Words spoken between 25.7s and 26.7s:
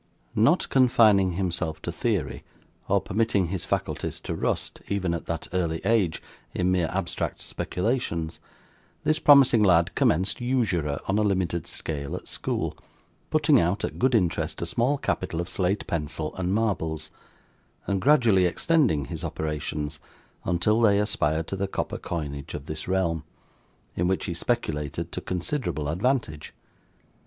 advantage.